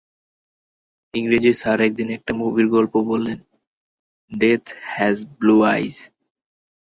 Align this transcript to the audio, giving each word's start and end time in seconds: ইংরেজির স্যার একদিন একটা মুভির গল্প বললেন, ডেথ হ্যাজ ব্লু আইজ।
ইংরেজির 1.13 1.55
স্যার 1.55 1.79
একদিন 1.81 2.07
একটা 2.09 2.31
মুভির 2.33 2.67
গল্প 2.67 2.93
বললেন, 3.01 3.39
ডেথ 4.31 4.65
হ্যাজ 4.93 5.17
ব্লু 5.37 5.55
আইজ। 5.73 5.95